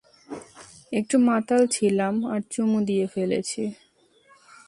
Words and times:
একটু 0.93 1.15
মাতাল 1.27 1.61
ছিলাম 1.75 2.13
আর 2.25 2.41
চুমু 2.51 2.79
দিয়ে 2.85 3.05
ফেলেছি। 3.07 3.63